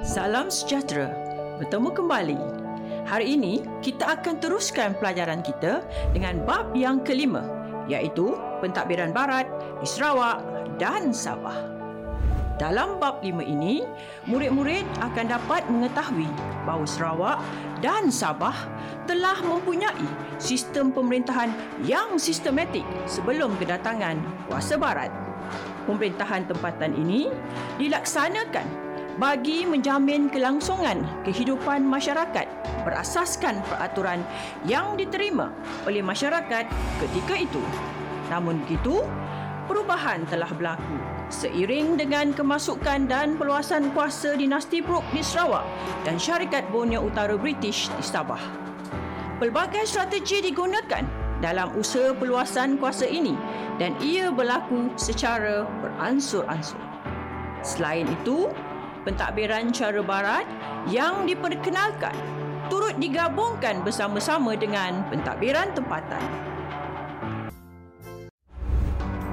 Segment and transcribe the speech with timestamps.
[0.00, 1.12] Salam sejahtera.
[1.60, 2.40] Bertemu kembali.
[3.04, 5.84] Hari ini kita akan teruskan pelajaran kita
[6.16, 7.44] dengan bab yang kelima
[7.84, 8.32] iaitu
[8.64, 9.44] pentadbiran barat
[9.76, 10.40] di Sarawak
[10.80, 11.52] dan Sabah.
[12.56, 13.84] Dalam bab lima ini,
[14.24, 16.32] murid-murid akan dapat mengetahui
[16.64, 17.38] bahawa Sarawak
[17.84, 18.56] dan Sabah
[19.04, 20.08] telah mempunyai
[20.40, 21.52] sistem pemerintahan
[21.84, 24.16] yang sistematik sebelum kedatangan
[24.48, 25.12] kuasa barat.
[25.84, 27.28] Pemerintahan tempatan ini
[27.76, 32.46] dilaksanakan bagi menjamin kelangsungan kehidupan masyarakat
[32.86, 34.22] berasaskan peraturan
[34.68, 35.50] yang diterima
[35.88, 36.68] oleh masyarakat
[37.02, 37.62] ketika itu.
[38.30, 39.02] Namun begitu,
[39.66, 40.96] perubahan telah berlaku
[41.30, 45.66] seiring dengan kemasukan dan peluasan kuasa dinasti Brooke di Sarawak
[46.02, 48.42] dan syarikat Borneo Utara British di Sabah.
[49.38, 51.06] Pelbagai strategi digunakan
[51.40, 53.32] dalam usaha peluasan kuasa ini
[53.80, 56.76] dan ia berlaku secara beransur-ansur.
[57.64, 58.52] Selain itu,
[59.04, 60.46] pentadbiran cara barat
[60.88, 62.14] yang diperkenalkan
[62.70, 66.22] turut digabungkan bersama-sama dengan pentadbiran tempatan.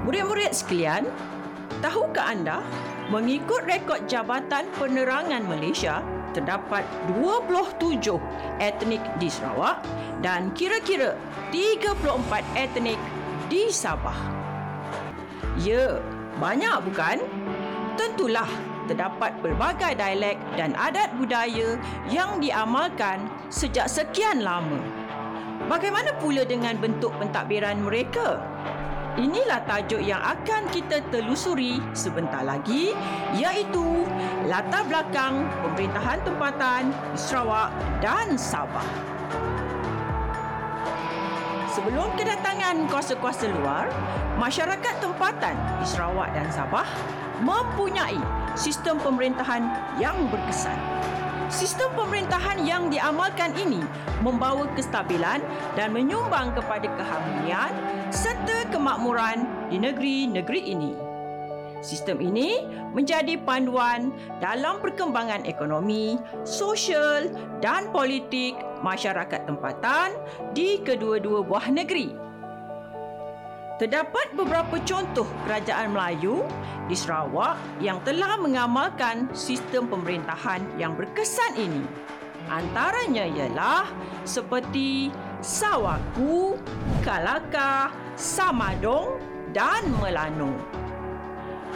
[0.08, 1.06] Murid-murid sekalian,
[1.84, 2.64] tahukah anda
[3.14, 6.02] mengikut rekod Jabatan Penerangan Malaysia
[6.34, 6.84] terdapat
[7.16, 8.18] 27
[8.60, 9.84] etnik di Sarawak
[10.26, 11.14] dan kira-kira
[11.54, 12.04] 34
[12.58, 13.00] etnik
[13.48, 14.18] di Sabah.
[15.62, 16.02] Ya,
[16.38, 17.18] banyak bukan?
[17.98, 18.50] Tentulah
[18.88, 21.76] terdapat pelbagai dialek dan adat budaya
[22.08, 24.80] yang diamalkan sejak sekian lama.
[25.68, 28.40] Bagaimana pula dengan bentuk pentadbiran mereka?
[29.18, 32.94] Inilah tajuk yang akan kita telusuri sebentar lagi
[33.34, 34.06] iaitu
[34.46, 38.86] latar belakang pemerintahan tempatan di Sarawak dan Sabah.
[41.74, 43.90] Sebelum kedatangan kuasa-kuasa luar,
[44.38, 46.86] masyarakat tempatan di Sarawak dan Sabah
[47.42, 48.22] mempunyai
[48.58, 49.62] sistem pemerintahan
[50.02, 50.76] yang berkesan.
[51.48, 53.80] Sistem pemerintahan yang diamalkan ini
[54.20, 55.40] membawa kestabilan
[55.80, 57.72] dan menyumbang kepada keharmonian
[58.12, 60.92] serta kemakmuran di negeri-negeri ini.
[61.80, 67.30] Sistem ini menjadi panduan dalam perkembangan ekonomi, sosial
[67.62, 70.18] dan politik masyarakat tempatan
[70.52, 72.27] di kedua-dua buah negeri.
[73.78, 76.42] Terdapat beberapa contoh kerajaan Melayu
[76.90, 81.86] di Sarawak yang telah mengamalkan sistem pemerintahan yang berkesan ini.
[82.50, 83.86] Antaranya ialah
[84.26, 85.14] seperti
[85.46, 86.58] Sawaku,
[87.06, 89.22] Kalaka, Samadong
[89.54, 90.58] dan Melanong.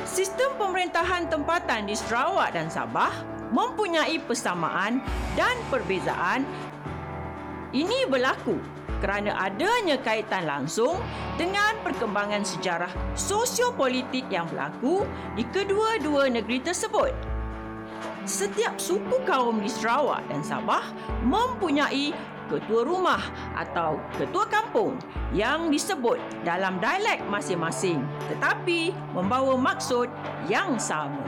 [0.01, 3.13] Sistem pemerintahan tempatan di Sarawak dan Sabah
[3.53, 5.05] mempunyai persamaan
[5.37, 6.49] dan perbezaan.
[7.69, 11.01] Ini berlaku kerana adanya kaitan langsung
[11.35, 15.03] dengan perkembangan sejarah sosiopolitik yang berlaku
[15.33, 17.11] di kedua-dua negeri tersebut.
[18.23, 20.93] Setiap suku kaum di Sarawak dan Sabah
[21.25, 22.13] mempunyai
[22.45, 23.23] ketua rumah
[23.57, 24.93] atau ketua kampung
[25.33, 30.11] yang disebut dalam dialek masing-masing tetapi membawa maksud
[30.45, 31.23] yang sama.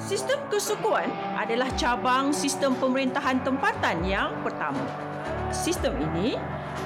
[0.00, 5.07] Sistem kesukuan adalah cabang sistem pemerintahan tempatan yang pertama.
[5.48, 6.36] Sistem ini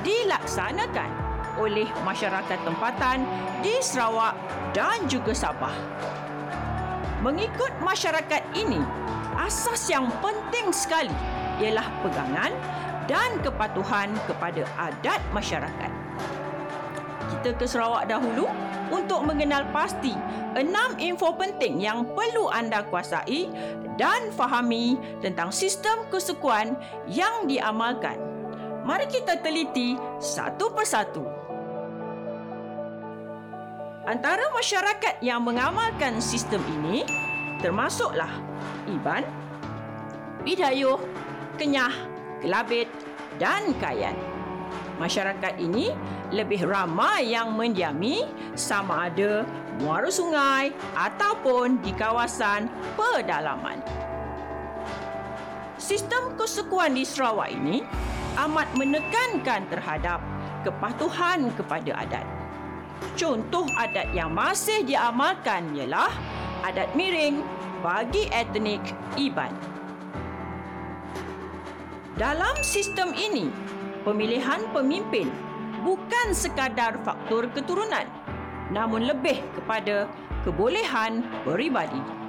[0.07, 1.11] dilaksanakan
[1.59, 3.27] oleh masyarakat tempatan
[3.61, 4.39] di Sarawak
[4.71, 5.75] dan juga Sabah.
[7.21, 8.79] Mengikut masyarakat ini,
[9.35, 11.15] asas yang penting sekali
[11.59, 12.51] ialah pegangan
[13.11, 15.91] dan kepatuhan kepada adat masyarakat.
[17.35, 18.47] Kita ke Sarawak dahulu
[18.95, 20.15] untuk mengenal pasti
[20.55, 23.51] enam info penting yang perlu anda kuasai
[23.99, 26.79] dan fahami tentang sistem kesukuan
[27.11, 28.32] yang diamalkan
[28.83, 31.23] Mari kita teliti satu persatu.
[34.03, 37.07] Antara masyarakat yang mengamalkan sistem ini
[37.63, 38.43] termasuklah
[38.91, 39.23] Iban,
[40.43, 40.99] Bidayuh,
[41.55, 41.95] Kenyah,
[42.43, 42.91] Kelabit
[43.39, 44.19] dan Kayan.
[44.99, 45.95] Masyarakat ini
[46.35, 48.27] lebih ramai yang mendiami
[48.59, 49.47] sama ada
[49.79, 52.67] muara sungai ataupun di kawasan
[52.99, 53.79] pedalaman.
[55.79, 57.87] Sistem kesukuan di Sarawak ini
[58.37, 60.21] amat menekankan terhadap
[60.65, 62.27] kepatuhan kepada adat.
[63.19, 66.13] Contoh adat yang masih diamalkan ialah
[66.63, 67.43] adat miring
[67.83, 68.81] bagi etnik
[69.19, 69.51] Iban.
[72.15, 73.51] Dalam sistem ini,
[74.07, 75.27] pemilihan pemimpin
[75.83, 78.07] bukan sekadar faktor keturunan
[78.73, 80.09] namun lebih kepada
[80.49, 82.22] kebolehan peribadi.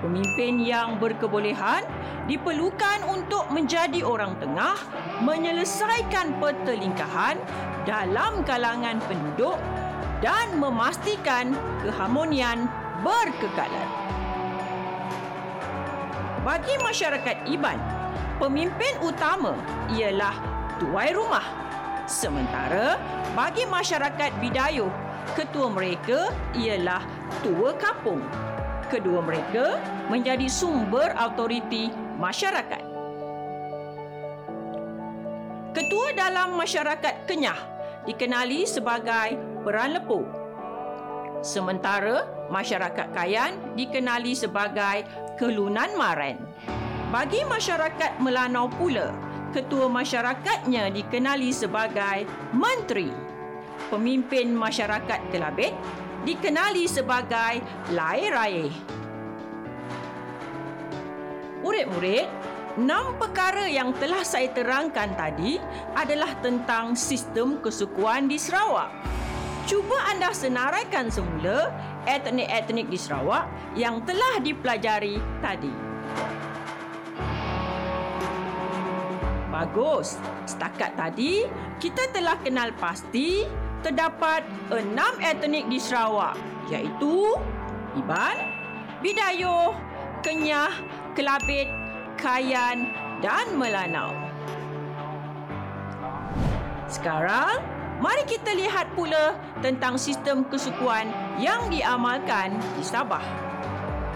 [0.00, 1.84] Pemimpin yang berkebolehan
[2.24, 4.80] diperlukan untuk menjadi orang tengah
[5.20, 7.36] menyelesaikan pertelingkahan
[7.84, 9.60] dalam kalangan penduduk
[10.24, 11.52] dan memastikan
[11.84, 12.64] keharmonian
[13.04, 13.88] berkekalan.
[16.48, 17.76] Bagi masyarakat Iban,
[18.40, 19.52] pemimpin utama
[19.92, 20.32] ialah
[20.80, 21.44] tuai rumah.
[22.08, 22.96] Sementara
[23.36, 24.88] bagi masyarakat Bidayuh,
[25.36, 27.04] ketua mereka ialah
[27.44, 28.24] tua kampung.
[28.90, 29.78] Kedua mereka
[30.10, 32.82] menjadi sumber autoriti masyarakat.
[35.70, 37.60] Ketua dalam masyarakat Kenyah
[38.02, 40.26] dikenali sebagai Peran Lepuh.
[41.38, 45.06] Sementara masyarakat Kayan dikenali sebagai
[45.38, 46.42] Kelunan Maren.
[47.14, 49.14] Bagi masyarakat Melanau pula,
[49.54, 53.14] ketua masyarakatnya dikenali sebagai Menteri.
[53.86, 55.78] Pemimpin masyarakat Kelabit
[56.24, 57.64] dikenali sebagai
[57.96, 58.74] Lai Raih.
[61.60, 62.28] Murid-murid,
[62.80, 65.60] enam perkara yang telah saya terangkan tadi
[65.92, 68.88] adalah tentang sistem kesukuan di Sarawak.
[69.68, 71.68] Cuba anda senaraikan semula
[72.08, 73.44] etnik-etnik di Sarawak
[73.76, 75.72] yang telah dipelajari tadi.
[79.52, 80.16] Bagus.
[80.48, 81.44] Setakat tadi,
[81.76, 83.44] kita telah kenal pasti
[83.80, 86.36] terdapat enam etnik di Sarawak
[86.68, 87.36] iaitu
[87.98, 88.38] Iban,
[89.02, 89.74] Bidayuh,
[90.22, 90.70] Kenyah,
[91.16, 91.66] Kelabit,
[92.20, 94.14] Kayan dan Melanau.
[96.86, 97.62] Sekarang,
[97.98, 101.10] mari kita lihat pula tentang sistem kesukuan
[101.40, 103.22] yang diamalkan di Sabah.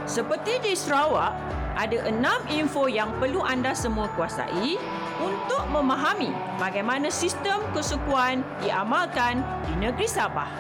[0.05, 1.33] Seperti di Sarawak,
[1.75, 4.79] ada enam info yang perlu anda semua kuasai
[5.23, 10.51] untuk memahami bagaimana sistem kesukuan diamalkan di negeri Sabah.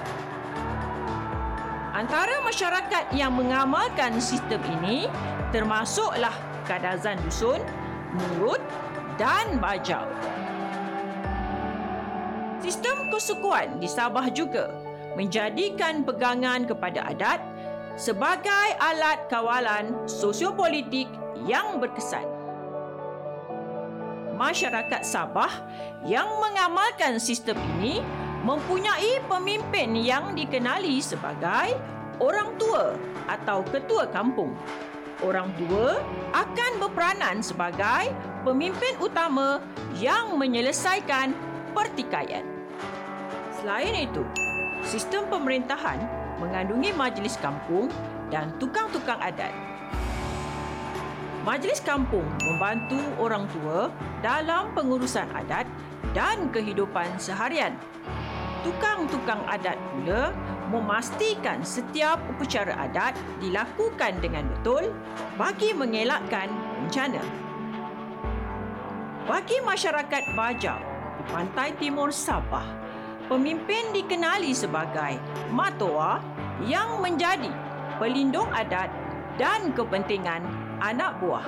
[1.95, 5.07] Antara masyarakat yang mengamalkan sistem ini
[5.55, 6.35] termasuklah
[6.67, 7.63] Kadazan Dusun,
[8.15, 8.59] Murut
[9.15, 10.03] dan Bajau.
[12.59, 14.75] Sistem kesukuan di Sabah juga
[15.15, 17.39] menjadikan pegangan kepada adat
[17.95, 21.07] sebagai alat kawalan sosiopolitik
[21.47, 22.34] yang berkesan.
[24.35, 25.51] Masyarakat Sabah
[26.03, 28.03] yang mengamalkan sistem ini
[28.43, 31.79] mempunyai pemimpin yang dikenali sebagai
[32.19, 32.99] orang tua
[33.31, 34.59] atau ketua kampung.
[35.23, 36.03] Orang tua
[36.35, 38.11] akan berperanan sebagai
[38.43, 39.63] pemimpin utama
[39.97, 41.31] yang menyelesaikan
[41.71, 42.43] pertikaian.
[43.63, 44.27] Selain itu,
[44.83, 46.03] sistem pemerintahan
[46.43, 47.87] mengandungi majlis kampung
[48.29, 49.55] dan tukang-tukang adat.
[51.45, 53.93] Majlis kampung membantu orang tua
[54.25, 55.69] dalam pengurusan adat
[56.17, 57.77] dan kehidupan seharian.
[58.65, 60.33] Tukang-tukang adat pula
[60.73, 63.13] memastikan setiap upacara adat
[63.45, 64.89] dilakukan dengan betul
[65.37, 66.49] bagi mengelakkan
[66.81, 67.21] bencana.
[69.29, 70.81] Bagi masyarakat Bajau
[71.21, 72.65] di pantai timur Sabah,
[73.29, 75.21] pemimpin dikenali sebagai
[75.53, 76.25] Matoa
[76.65, 77.53] yang menjadi
[78.01, 78.89] pelindung adat
[79.37, 81.47] dan kepentingan anak buah.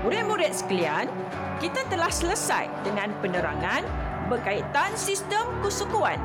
[0.00, 1.12] Murid-murid sekalian,
[1.60, 3.84] kita telah selesai dengan penerangan
[4.32, 6.16] berkaitan sistem kesukuan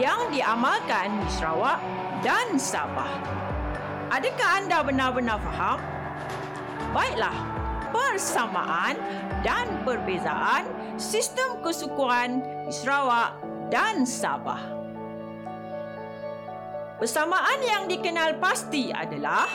[0.00, 1.78] yang diamalkan di Sarawak
[2.24, 3.10] dan Sabah.
[4.08, 5.78] Adakah anda benar-benar faham?
[6.94, 7.34] Baiklah,
[7.92, 8.96] persamaan
[9.42, 10.64] dan perbezaan
[10.96, 13.36] sistem kesukuan di Sarawak
[13.68, 14.62] dan Sabah.
[16.94, 19.50] Persamaan yang dikenal pasti adalah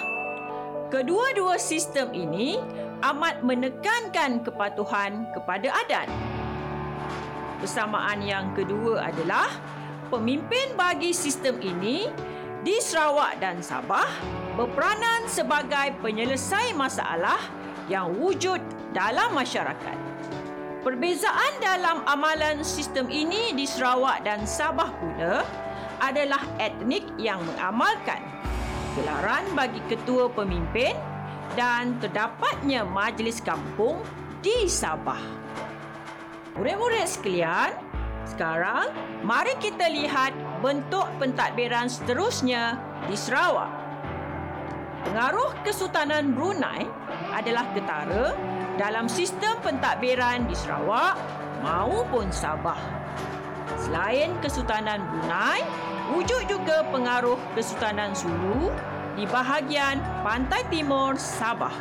[0.90, 2.58] kedua-dua sistem ini
[3.06, 6.10] amat menekankan kepatuhan kepada adat.
[7.62, 9.54] Persamaan yang kedua adalah
[10.10, 12.10] pemimpin bagi sistem ini
[12.66, 14.10] di Sarawak dan Sabah
[14.58, 17.40] berperanan sebagai penyelesai masalah
[17.86, 19.98] yang wujud dalam masyarakat.
[20.82, 25.46] Perbezaan dalam amalan sistem ini di Sarawak dan Sabah pula
[26.02, 28.24] adalah etnik yang mengamalkan
[28.98, 30.96] gelaran bagi ketua pemimpin
[31.54, 34.02] dan terdapatnya majlis kampung
[34.40, 35.20] di Sabah.
[36.56, 37.72] Murid-murid sekalian,
[38.28, 38.92] sekarang
[39.24, 42.78] mari kita lihat bentuk pentadbiran seterusnya
[43.08, 43.72] di Sarawak.
[45.08, 46.84] Pengaruh Kesultanan Brunei
[47.32, 48.36] adalah ketara
[48.76, 51.16] dalam sistem pentadbiran di Sarawak
[51.64, 52.80] maupun Sabah.
[53.80, 55.64] Selain Kesultanan Brunei,
[56.10, 58.74] wujud juga pengaruh Kesultanan Sulu
[59.14, 61.74] di bahagian pantai timur Sabah.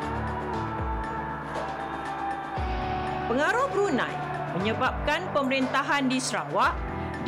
[3.28, 4.14] Pengaruh Brunei
[4.56, 6.72] menyebabkan pemerintahan di Sarawak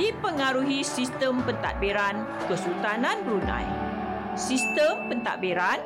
[0.01, 3.69] dipengaruhi sistem pentadbiran Kesultanan Brunei.
[4.33, 5.77] Sistem pentadbiran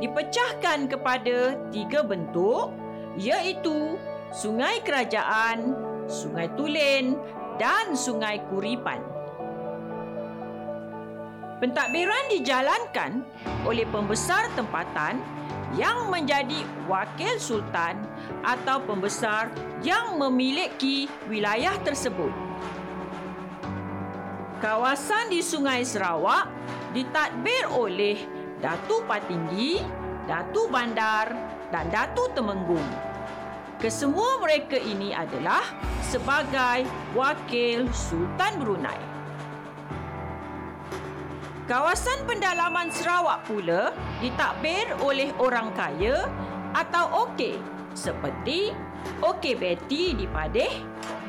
[0.00, 2.74] dipecahkan kepada tiga bentuk
[3.16, 3.96] iaitu
[4.32, 5.76] Sungai Kerajaan,
[6.08, 7.16] Sungai Tulen
[7.60, 9.11] dan Sungai Kuripan.
[11.62, 13.22] Pentadbiran dijalankan
[13.62, 15.22] oleh pembesar tempatan
[15.78, 18.02] yang menjadi wakil sultan
[18.42, 19.46] atau pembesar
[19.86, 22.34] yang memiliki wilayah tersebut.
[24.58, 26.50] Kawasan di Sungai Sarawak
[26.98, 28.18] ditadbir oleh
[28.58, 29.78] Datu Patinggi,
[30.26, 31.30] Datu Bandar
[31.70, 32.90] dan Datu Temenggung.
[33.78, 35.62] Kesemua mereka ini adalah
[36.02, 39.11] sebagai wakil Sultan Brunei.
[41.72, 46.28] Kawasan pendalaman Sarawak pula ditakbir oleh orang kaya
[46.76, 47.56] atau OK
[47.96, 48.76] seperti
[49.24, 50.68] OK Betty di Padeh,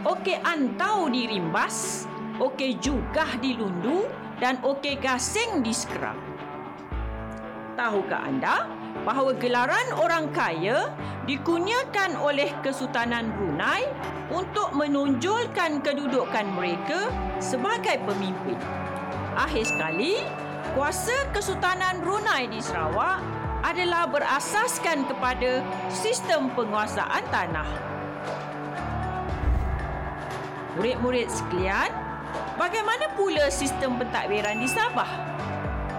[0.03, 2.03] OK Antau di Rimbas,
[2.43, 4.03] OK Jugah di Lundu
[4.43, 6.19] dan OK Gasing di Skeram.
[7.79, 8.67] Tahukah anda
[9.07, 10.91] bahawa gelaran orang kaya
[11.23, 13.87] dikunyakan oleh Kesultanan Brunei
[14.27, 17.07] untuk menonjolkan kedudukan mereka
[17.39, 18.59] sebagai pemimpin.
[19.33, 20.21] Akhir sekali,
[20.77, 23.17] kuasa Kesultanan Brunei di Sarawak
[23.65, 27.65] adalah berasaskan kepada sistem penguasaan tanah.
[30.77, 31.89] Murid-murid sekalian,
[32.61, 35.09] bagaimana pula sistem pentadbiran di Sabah?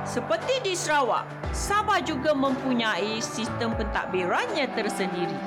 [0.06, 5.38] Seperti di Sarawak, Sabah juga mempunyai sistem pentadbirannya tersendiri.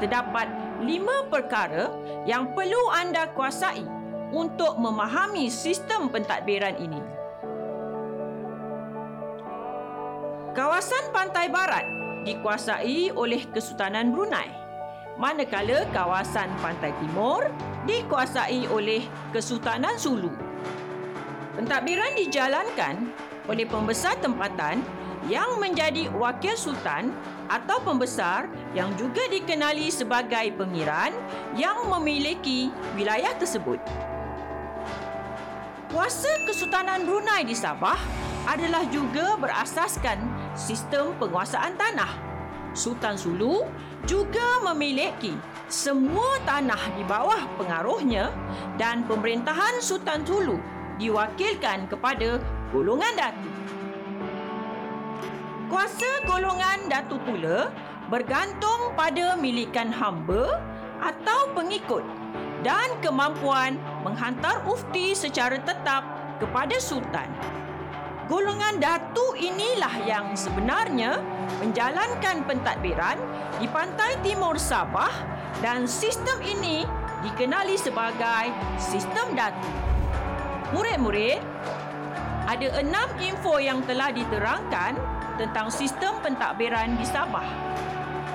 [0.00, 0.48] Terdapat
[0.80, 1.92] lima perkara
[2.24, 3.99] yang perlu anda kuasai
[4.30, 7.02] untuk memahami sistem pentadbiran ini.
[10.50, 11.86] Kawasan pantai barat
[12.26, 14.50] dikuasai oleh Kesultanan Brunei.
[15.14, 17.46] Manakala kawasan pantai timur
[17.86, 20.32] dikuasai oleh Kesultanan Sulu.
[21.54, 23.14] Pentadbiran dijalankan
[23.46, 24.80] oleh pembesar tempatan
[25.28, 27.12] yang menjadi wakil sultan
[27.52, 31.12] atau pembesar yang juga dikenali sebagai pengiran
[31.58, 34.09] yang memiliki wilayah tersebut.
[35.90, 37.98] Kuasa Kesultanan Brunei di Sabah
[38.46, 40.22] adalah juga berasaskan
[40.54, 42.14] sistem penguasaan tanah.
[42.78, 43.66] Sultan Sulu
[44.06, 45.34] juga memiliki
[45.66, 48.30] semua tanah di bawah pengaruhnya
[48.78, 50.62] dan pemerintahan Sultan Sulu
[51.02, 52.38] diwakilkan kepada
[52.70, 53.50] golongan datu.
[55.66, 57.66] Kuasa golongan datu pula
[58.06, 60.62] bergantung pada milikan hamba
[61.02, 62.19] atau pengikut
[62.60, 66.04] dan kemampuan menghantar ufti secara tetap
[66.40, 67.28] kepada sultan.
[68.30, 71.18] Golongan datu inilah yang sebenarnya
[71.58, 73.18] menjalankan pentadbiran
[73.58, 75.10] di pantai timur Sabah
[75.58, 76.86] dan sistem ini
[77.26, 79.66] dikenali sebagai sistem datu.
[80.70, 81.42] Murid-murid,
[82.46, 84.94] ada enam info yang telah diterangkan
[85.34, 87.46] tentang sistem pentadbiran di Sabah.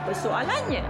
[0.04, 0.84] Persoalannya,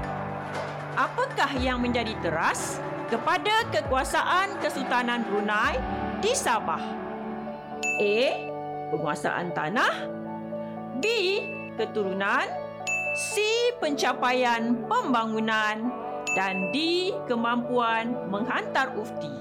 [0.97, 5.77] apakah yang menjadi teras kepada kekuasaan Kesultanan Brunei
[6.21, 6.81] di Sabah?
[8.01, 8.17] A.
[8.89, 9.93] Penguasaan tanah
[10.99, 11.05] B.
[11.77, 12.47] Keturunan
[13.13, 13.39] C.
[13.77, 15.91] Pencapaian pembangunan
[16.33, 17.09] dan D.
[17.29, 19.31] Kemampuan menghantar ufti.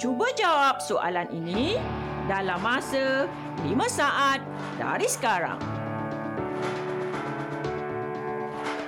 [0.00, 1.78] Cuba jawab soalan ini
[2.26, 3.28] dalam masa
[3.62, 4.40] 5 saat
[4.80, 5.60] dari sekarang.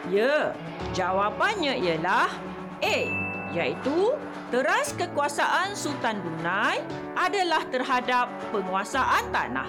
[0.06, 0.54] Ya,
[0.94, 2.30] jawapannya ialah
[2.78, 2.98] A,
[3.56, 4.12] iaitu
[4.52, 6.84] teras kekuasaan Sultan Brunei
[7.16, 9.68] adalah terhadap penguasaan tanah.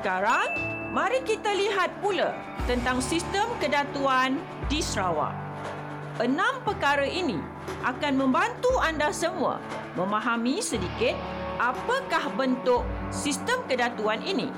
[0.00, 0.48] Sekarang,
[0.90, 5.36] mari kita lihat pula tentang sistem kedatuan di Sarawak.
[6.18, 7.38] Enam perkara ini
[7.86, 9.62] akan membantu anda semua
[9.94, 11.14] memahami sedikit
[11.60, 12.82] apakah bentuk
[13.14, 14.50] sistem kedatuan ini.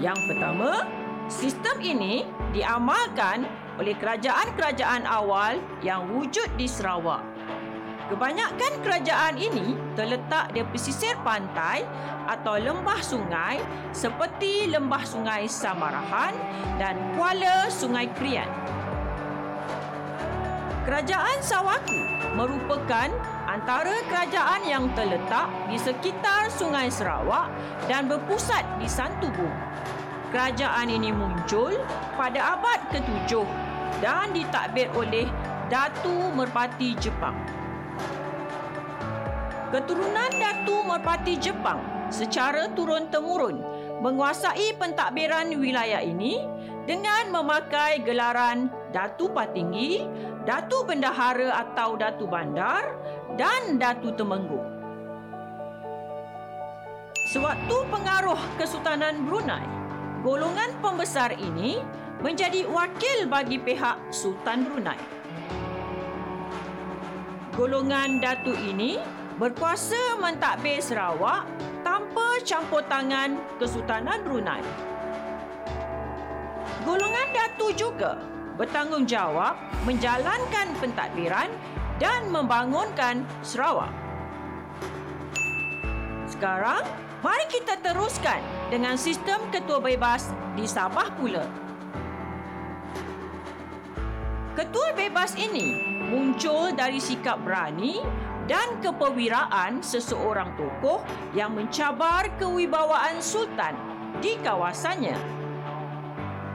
[0.00, 0.88] Yang pertama,
[1.30, 3.48] sistem ini diamalkan
[3.80, 7.24] oleh kerajaan-kerajaan awal yang wujud di Sarawak.
[8.12, 11.80] Kebanyakan kerajaan ini terletak di pesisir pantai
[12.28, 13.56] atau lembah sungai
[13.96, 16.36] seperti lembah sungai Samarahan
[16.76, 18.48] dan kuala sungai Krian.
[20.84, 22.02] Kerajaan Sawaku
[22.36, 23.08] merupakan
[23.46, 27.48] antara kerajaan yang terletak di sekitar Sungai Sarawak
[27.86, 29.54] dan berpusat di Santubong.
[30.32, 31.76] Kerajaan ini muncul
[32.16, 33.44] pada abad ke-7
[34.00, 35.28] dan ditakbir oleh
[35.68, 37.36] Datu Merpati Jepang
[39.72, 41.80] keturunan Datu Merpati Jepang
[42.12, 43.56] secara turun-temurun
[44.04, 46.44] menguasai pentadbiran wilayah ini
[46.84, 50.04] dengan memakai gelaran Datu Patinggi,
[50.44, 52.84] Datu Bendahara atau Datu Bandar
[53.40, 54.68] dan Datu Temenggung.
[57.32, 59.64] Sewaktu pengaruh Kesultanan Brunei,
[60.22, 61.82] golongan pembesar ini
[62.22, 64.98] menjadi wakil bagi pihak Sultan Brunei.
[67.58, 69.02] golongan Datuk ini
[69.36, 71.42] berkuasa mentadbir Sarawak
[71.82, 74.62] tanpa campur tangan Kesultanan Brunei.
[76.86, 78.22] Golongan Datu juga
[78.54, 81.50] bertanggungjawab menjalankan pentadbiran
[81.98, 83.90] dan membangunkan Sarawak.
[86.30, 86.82] Sekarang,
[87.22, 91.46] mari kita teruskan dengan sistem ketua bebas di Sabah pula.
[94.52, 98.02] Ketua bebas ini muncul dari sikap berani
[98.50, 101.00] dan kepewiraan seseorang tokoh
[101.32, 103.72] yang mencabar kewibawaan sultan
[104.20, 105.41] di kawasannya.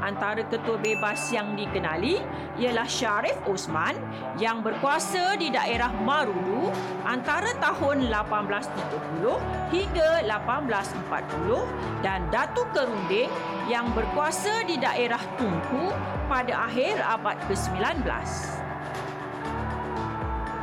[0.08, 2.24] Antara ketua bebas yang dikenali
[2.56, 3.92] ialah Syarif Osman
[4.40, 6.72] yang berkuasa di daerah Marudu
[7.04, 9.28] antara tahun 1830
[9.68, 13.28] hingga 1840 dan Datuk Kerunding
[13.68, 15.92] yang berkuasa di daerah Tunku
[16.32, 18.08] pada akhir abad ke-19.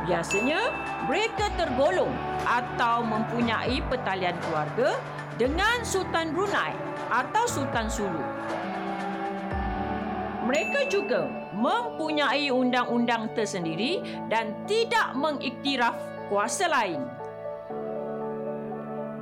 [0.09, 0.61] Biasanya,
[1.05, 2.13] mereka tergolong
[2.49, 4.97] atau mempunyai pertalian keluarga
[5.37, 6.73] dengan Sultan Brunei
[7.13, 8.25] atau Sultan Sulu.
[10.45, 11.25] Mereka juga
[11.57, 13.97] mempunyai undang-undang tersendiri
[14.29, 15.97] dan tidak mengiktiraf
[16.29, 17.01] kuasa lain.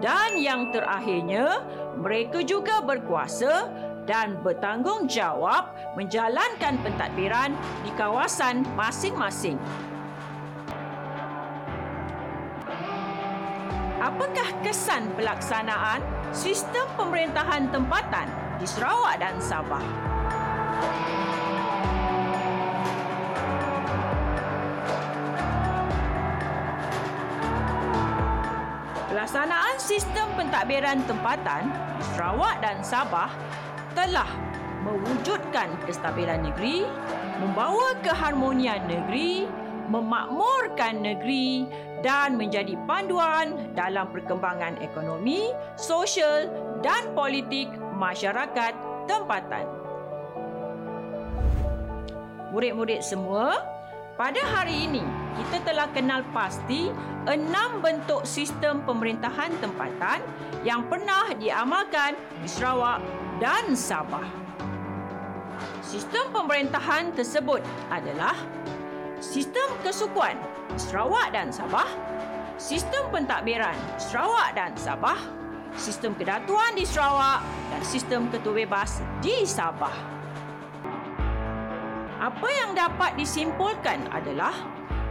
[0.03, 1.63] Dan yang terakhirnya,
[1.95, 3.71] mereka juga berkuasa
[4.03, 7.55] dan bertanggungjawab menjalankan pentadbiran
[7.87, 9.55] di kawasan masing-masing.
[14.03, 16.03] Apakah kesan pelaksanaan
[16.35, 18.27] sistem pemerintahan tempatan
[18.59, 20.12] di Sarawak dan Sabah?
[29.23, 31.71] Pelaksanaan sistem pentadbiran tempatan
[32.11, 33.31] Sarawak dan Sabah
[33.95, 34.27] telah
[34.83, 36.83] mewujudkan kestabilan negeri,
[37.39, 39.47] membawa keharmonian negeri,
[39.87, 41.71] memakmurkan negeri
[42.03, 46.51] dan menjadi panduan dalam perkembangan ekonomi, sosial
[46.83, 48.75] dan politik masyarakat
[49.07, 49.63] tempatan.
[52.51, 53.72] Murid-murid semua,
[54.13, 55.01] pada hari ini
[55.41, 56.93] kita telah kenal pasti
[57.25, 60.21] enam bentuk sistem pemerintahan tempatan
[60.61, 63.01] yang pernah diamalkan di Sarawak
[63.41, 64.25] dan Sabah.
[65.81, 68.37] Sistem pemerintahan tersebut adalah
[69.17, 70.37] sistem kesukuan
[70.77, 71.89] Sarawak dan Sabah,
[72.61, 75.17] sistem pentadbiran Sarawak dan Sabah,
[75.73, 77.41] sistem kedatuan di Sarawak
[77.73, 80.22] dan sistem ketua bebas di Sabah.
[82.23, 84.55] Apa yang dapat disimpulkan adalah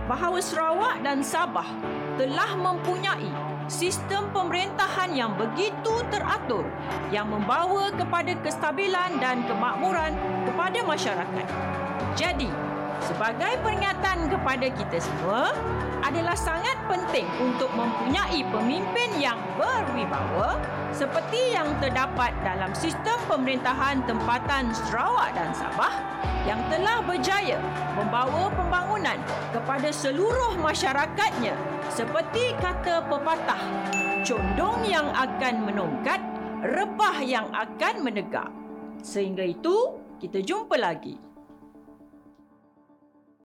[0.08, 1.68] bahawa Sarawak dan Sabah
[2.16, 3.28] telah mempunyai
[3.68, 6.64] sistem pemerintahan yang begitu teratur
[7.12, 10.16] yang membawa kepada kestabilan dan kemakmuran
[10.48, 11.46] kepada masyarakat.
[12.16, 12.48] Jadi,
[13.04, 15.52] sebagai peringatan kepada kita semua,
[16.00, 20.56] adalah sangat penting untuk mempunyai pemimpin yang berwibawa
[20.96, 27.58] seperti yang terdapat dalam sistem pemerintahan tempatan Sarawak dan Sabah yang telah berjaya
[27.94, 29.18] membawa pembangunan
[29.54, 31.54] kepada seluruh masyarakatnya
[31.90, 33.62] seperti kata pepatah
[34.22, 36.20] condong yang akan menongkat
[36.62, 38.50] rebah yang akan menegak.
[39.02, 41.31] Sehingga itu kita jumpa lagi